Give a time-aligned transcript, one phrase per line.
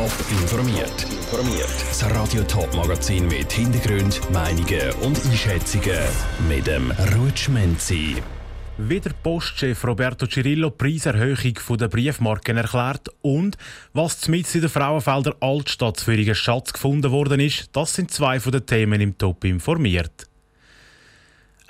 [0.00, 1.06] Top informiert.
[1.90, 5.98] Das Radio Top Magazin mit Hintergrund, Meinungen und Einschätzungen
[6.48, 8.16] mit dem Rutschmenzi.
[8.78, 13.58] Wie der Postchef Roberto Cirillo die Preiserhöhung der Briefmarken erklärt und
[13.92, 18.40] was mitten in der Frauenfelder Altstadt für ihren Schatz gefunden worden ist, das sind zwei
[18.40, 20.29] von den Themen im Top informiert.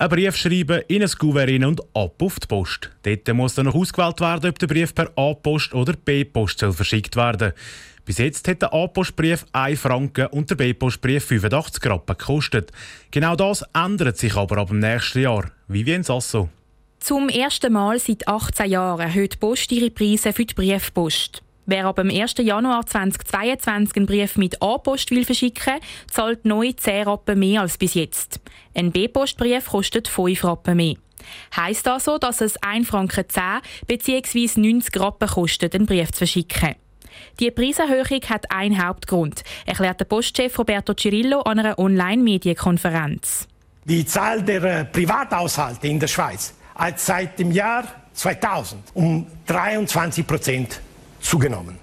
[0.01, 2.91] Ein Brief schreiben, in ein Kuvert und ab auf die Post.
[3.03, 7.53] Dort muss dann noch ausgewählt werden, ob der Brief per A-Post oder B-Post verschickt werden
[8.07, 12.73] Bis jetzt hat der A-Postbrief 1 Franken und der B-Postbrief 85 Rappen gekostet.
[13.10, 15.51] Genau das ändert sich aber ab dem nächsten Jahr.
[15.69, 16.48] In Sasso.
[17.01, 21.43] Zum ersten Mal seit 18 Jahren erhöht die Post ihre Preise für die Briefpost.
[21.73, 22.34] Wer ab dem 1.
[22.38, 25.74] Januar 2022 einen Brief mit A-Post will verschicken,
[26.10, 28.41] zahlt neu 10 Rappen mehr als bis jetzt.
[28.74, 30.96] Ein B-Postbrief kostet 5 Rappen mehr.
[31.55, 33.43] Heißt also, dass es 1 Franken 10
[33.87, 34.48] bzw.
[34.56, 36.74] 90 Rappen kostet, einen Brief zu verschicken.
[37.38, 43.46] Die Preiserhöhung hat einen Hauptgrund, erklärt der Postchef Roberto Cirillo an einer Online-Medienkonferenz.
[43.85, 50.26] Die Zahl der äh, Privathaushalte in der Schweiz hat seit dem Jahr 2000 um 23
[50.26, 50.80] Prozent
[51.21, 51.79] zugenommen.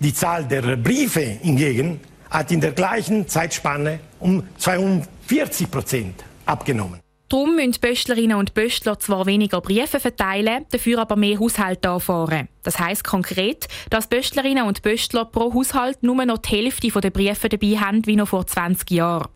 [0.00, 7.00] Die Zahl der Briefe hingegen hat in der gleichen Zeitspanne um 42 Prozent abgenommen.
[7.28, 12.48] Darum müssen Pöstlerinnen und Pöstler zwar weniger Briefe verteilen, dafür aber mehr Haushalte anfahren.
[12.62, 17.48] Das heisst konkret, dass Pöstlerinnen und Pöstler pro Haushalt nur noch die Hälfte der Briefe
[17.48, 19.30] dabei haben wie noch vor 20 Jahren.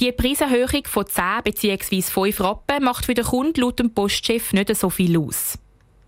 [0.00, 2.02] Die Preiserhöhung von 10 bzw.
[2.02, 5.56] 5 Rappen macht für den Kunden laut dem Postchef nicht so viel aus.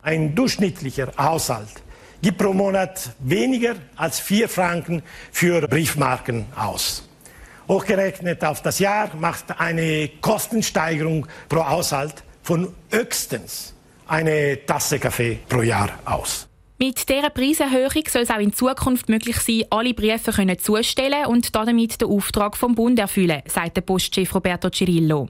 [0.03, 1.83] Ein durchschnittlicher Haushalt
[2.23, 5.03] gibt pro Monat weniger als 4 Franken
[5.33, 7.09] für Briefmarken aus.
[7.69, 13.75] Hochgerechnet auf das Jahr macht eine Kostensteigerung pro Haushalt von höchstens
[14.07, 16.49] eine Tasse Kaffee pro Jahr aus.
[16.79, 21.55] Mit dieser Preiserhöhung soll es auch in Zukunft möglich sein, alle Briefe können zustellen und
[21.55, 25.29] damit den Auftrag vom Bund erfüllen, sagt der Postchef Roberto Cirillo.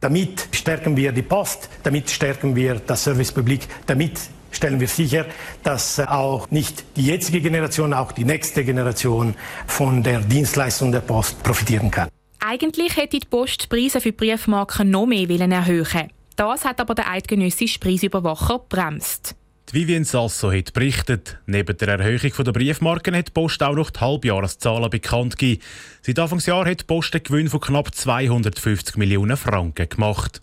[0.00, 4.18] Damit stärken wir die Post, damit stärken wir das Service Public, damit
[4.50, 5.26] stellen wir sicher,
[5.62, 9.34] dass auch nicht die jetzige Generation, auch die nächste Generation
[9.66, 12.08] von der Dienstleistung der Post profitieren kann.
[12.40, 17.10] Eigentlich hätte die Post die Preise für Briefmarken noch mehr erhöhen Das hat aber der
[17.10, 19.34] eidgenössische Preisüberwacher bremst.
[19.70, 23.90] Die Vivien Sasso hat berichtet, neben der Erhöhung der Briefmarken hat die Post auch noch
[23.90, 25.62] die Halbjahreszahlen bekannt gegeben.
[26.00, 30.40] Seit Anfangsjahr hat die Post einen Gewinn von knapp 250 Millionen Franken gemacht.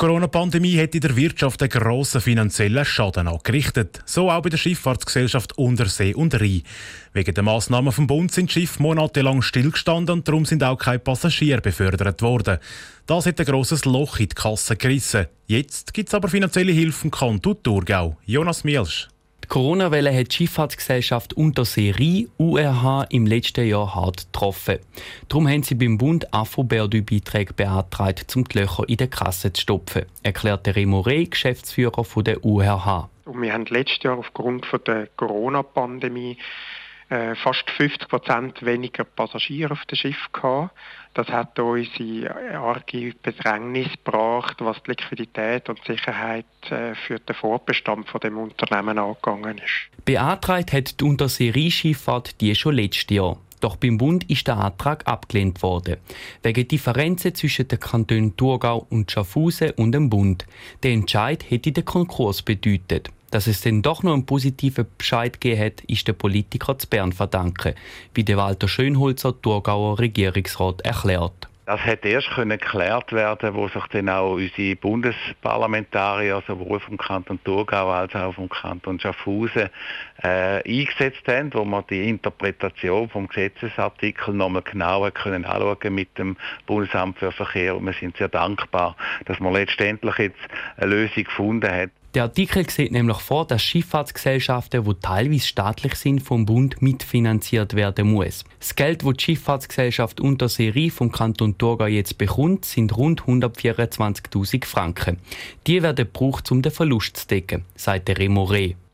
[0.00, 4.00] Die Corona-Pandemie hat in der Wirtschaft einen grossen finanziellen Schaden angerichtet.
[4.06, 6.62] So auch bei der Schifffahrtsgesellschaft Untersee und Rhein.
[7.12, 11.60] Wegen der Massnahmen vom Bund sind Schiffe monatelang stillgestanden und darum sind auch keine Passagiere
[11.60, 12.56] befördert worden.
[13.04, 15.26] Das hat ein grosses Loch in die Kasse gerissen.
[15.46, 18.16] Jetzt gibt es aber finanzielle Hilfe vom Kanton Thurgau.
[18.24, 19.06] Jonas Mielsch.
[19.50, 24.78] Corona-Welle hat die Schifffahrtsgesellschaft Untersee URH im letzten Jahr hart getroffen.
[25.28, 30.06] Darum haben sie beim Bund Afro-Beiträge beantragt, um die Löcher in der Kasse zu stopfen,
[30.22, 33.10] erklärt der Remo Rey, Geschäftsführer der URH.
[33.26, 36.38] wir haben letztes Jahr aufgrund der Corona-Pandemie
[37.10, 40.70] äh, fast 50 Prozent weniger Passagiere auf dem Schiff gehabt.
[41.14, 47.18] Das hat uns in arge Bedrängnis gebracht, was die Liquidität und die Sicherheit äh, für
[47.18, 50.04] den Fortbestand von dem Unternehmen angegangen ist.
[50.04, 53.36] Beantragt hat die Unterseeschifffahrt die schon letztes Jahr.
[53.60, 55.96] Doch beim Bund ist der Antrag abgelehnt worden.
[56.42, 60.46] Wegen Differenzen zwischen den Kantonen Thurgau und Schaffhausen und dem Bund.
[60.82, 63.10] Der Entscheid hätte den Konkurs bedeutet.
[63.30, 67.12] Dass es dann doch noch einen positiven Bescheid gegeben hat, ist der Politiker zu Bern
[67.12, 67.74] verdanken,
[68.14, 71.48] wie Walter Schönholzer, Thurgauer Regierungsrat, erklärt.
[71.70, 77.38] Das hätte erst können geklärt werden, wo sich dann auch unsere Bundesparlamentarier sowohl vom Kanton
[77.44, 79.70] Thurgau als auch vom Kanton Schaffhausen
[80.20, 86.36] äh, eingesetzt haben, wo man die Interpretation vom Gesetzesartikel nochmal genauer können anschauen mit dem
[86.66, 88.96] Bundesamt für Verkehr und wir sind sehr dankbar,
[89.26, 90.40] dass man letztendlich jetzt
[90.76, 91.90] eine Lösung gefunden hat.
[92.14, 98.10] Der Artikel sieht nämlich vor, dass Schifffahrtsgesellschaften, die teilweise staatlich sind, vom Bund mitfinanziert werden
[98.10, 98.44] muss.
[98.58, 105.18] Das Geld, das die Schifffahrtsgesellschaft Unterseerie vom Kanton Thurgau jetzt bekommt, sind rund 124.000 Franken.
[105.68, 108.50] Die werden gebraucht, um den Verlust zu decken, sagt der Remo.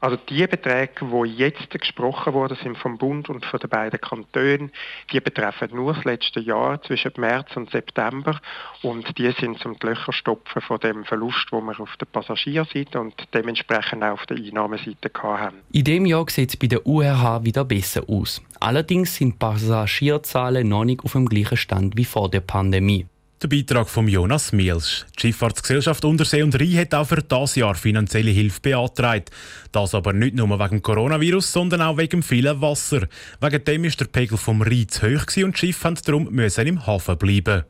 [0.07, 4.71] Also die Beträge, die jetzt gesprochen worden sind vom Bund und von den beiden Kantonen,
[5.13, 8.41] die betreffen nur das letzte Jahr zwischen März und September
[8.83, 13.15] und die sind zum Löcher stopfen von dem Verlust, wo wir auf der Passagierseite und
[13.35, 15.57] dementsprechend auch auf der Einnahmeseite haben.
[15.73, 18.41] In dem Jahr sieht es bei der URH wieder besser aus.
[18.61, 23.07] Allerdings sind Passagierzahlen noch nicht auf dem gleichen Stand wie vor der Pandemie.
[23.43, 25.05] Der Beitrag von Jonas Mielsch.
[25.17, 29.31] Die Schifffahrtsgesellschaft Untersee und Rhein hat auch für dieses Jahr finanzielle Hilfe beantragt.
[29.73, 33.07] Das aber nicht nur wegen Coronavirus, sondern auch wegen vielen Wasser.
[33.43, 36.87] Wegen dem ist der Pegel vom Rhein zu hoch und die Schiffe mussten darum im
[36.87, 37.65] Hafen bleiben.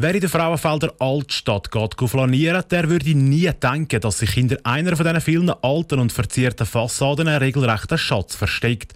[0.00, 4.94] Wer in der Frauenfelder Altstadt geht flanieren, der würde nie denken, dass sich hinter einer
[4.96, 8.94] von diesen vielen alten und verzierten Fassaden ein regelrechter Schatz versteckt.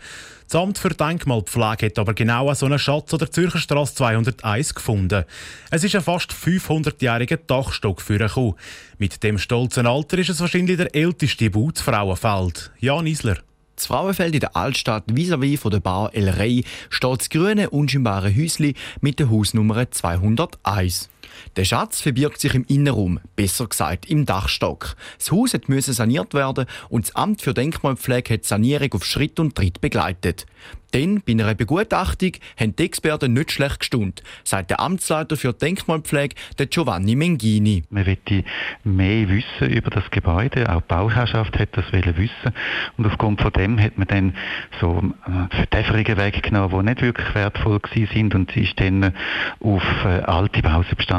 [0.49, 4.77] Das Amt für Denkmalpflege hat aber genau so einen Schatz an der Zürcher Straße 201
[4.77, 5.25] gefunden.
[5.73, 8.55] Es ist ein fast 500-jähriger Dachstock für vorgekommen.
[8.99, 12.71] Mit dem stolzen Alter ist es wahrscheinlich der älteste Bau Frauenfeld.
[12.79, 13.39] Jan Isler.
[13.83, 18.33] Das Frauenfeld in der Altstadt vis-à-vis von der Bar El Rey steht das grüne, unscheinbare
[18.33, 21.12] Häuschen mit der Hausnummer 201.
[21.57, 24.97] Der Schatz verbirgt sich im Innenraum, besser gesagt im Dachstock.
[25.19, 29.39] Das Haus musste saniert werden und das Amt für Denkmalpflege hat die Sanierung auf Schritt
[29.41, 30.47] und Tritt begleitet.
[30.95, 36.35] Denn bei einer Begutachtung haben die Experten nicht schlecht gestimmt, sagt der Amtsleiter für Denkmalpflege,
[36.59, 37.85] der Giovanni Mengini.
[37.89, 38.45] Man möchte
[38.85, 42.53] mehr wissen über das Gebäude, auch die Bauherrschaft hat das wissen
[42.99, 44.35] und aufgrund von dem hat man dann
[44.81, 47.81] so äh, Verdäferungen weggenommen, die nicht wirklich wertvoll
[48.13, 49.15] sind und ist dann
[49.61, 50.61] auf äh, alte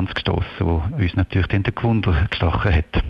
[0.04, 3.04] Bausubstanz gestoßen, die uns natürlich den Gewunder gestochen hat.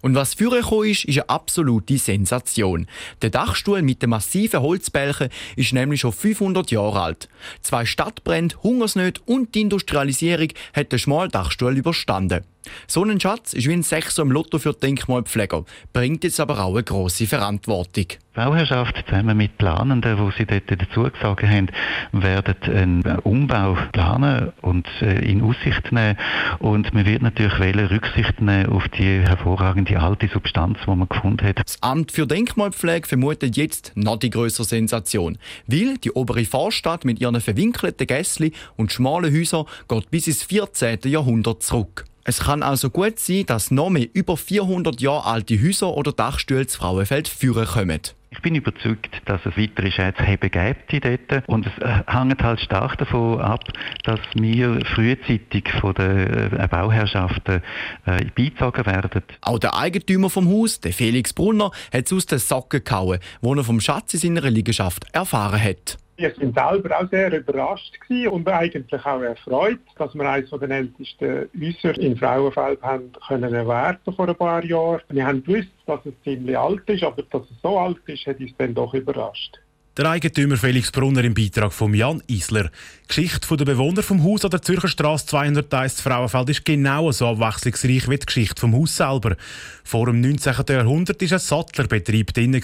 [0.00, 2.86] Und was vorgekommen ist, ist eine absolute Sensation.
[3.20, 7.28] Der Dachstuhl mit den massiven Holzbälchen ist nämlich schon 500 Jahre alt.
[7.62, 12.44] Zwei Stadtbrände, Hungersnöte und die Industrialisierung hat der schmale Dachstuhl überstanden.
[12.86, 16.74] So ein Schatz ist wie ein Sechser im Lotto für Denkmalpfleger, bringt jetzt aber auch
[16.74, 18.06] eine grosse Verantwortung.
[18.08, 21.70] Die Bauherrschaft zusammen mit Planenden, die sie dort dazu gesagt haben,
[22.12, 26.16] werden einen Umbau planen und äh, in Aussicht nehmen.
[26.60, 31.58] Und man wird natürlich Rücksicht nehmen auf die hervorragende alte Substanz, die man gefunden hat.
[31.64, 37.20] Das Amt für Denkmalpflege vermutet jetzt noch die größere Sensation, weil die obere Vorstadt mit
[37.20, 41.00] ihren verwinkelten Gässchen und schmalen Häusern geht bis ins 14.
[41.04, 42.07] Jahrhundert zurück.
[42.28, 46.66] Es kann also gut sein, dass noch mehr über 400 Jahre alte Häuser oder Dachstühle
[46.66, 48.00] zu Frauenfeld führen kommen.
[48.28, 51.48] Ich bin überzeugt, dass es weitere Schätzheben gibt dort.
[51.48, 53.64] Und es äh, hängt halt stark davon ab,
[54.04, 57.62] dass wir frühzeitig von den äh, Bauherrschaften
[58.04, 59.22] äh, beizogen werden.
[59.40, 63.54] Auch der Eigentümer vom Haus, der Felix Brunner, hat es aus den Socken gehauen, wo
[63.54, 65.96] er vom Schatz in seiner Liegenschaft erfahren hat.
[66.18, 67.96] Wir sind selber auch sehr überrascht
[68.28, 74.12] und eigentlich auch erfreut, dass wir eines der ältesten Häuser in Frauenfeld haben können erwerben
[74.12, 75.00] vor ein paar Jahren.
[75.10, 78.40] Wir haben gewusst, dass es ziemlich alt ist, aber dass es so alt ist, hat
[78.40, 79.60] uns dann doch überrascht.
[79.98, 82.70] Der Eigentümer Felix Brunner im Beitrag von Jan Isler.
[83.02, 87.26] Die Geschichte der Bewohner vom Haus an der Zürcher Straße 201 Frauenfeld ist genau so
[87.26, 89.34] abwechslungsreich wie die Geschichte vom Haus selber.
[89.82, 90.54] Vor dem 19.
[90.68, 92.54] Jahrhundert war ein Sattlerbetrieb drin.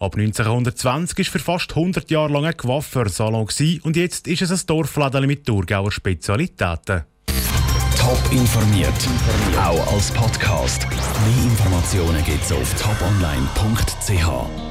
[0.00, 3.46] Ab 1920 war für fast 100 Jahre lang ein Coiffeursalon
[3.82, 7.02] und jetzt ist es ein Dorfladen mit Thurgauer Spezialitäten.
[7.96, 9.08] Top informiert,
[9.56, 10.84] auch als Podcast.
[10.90, 14.65] Mehr Informationen gibt es auf toponline.ch.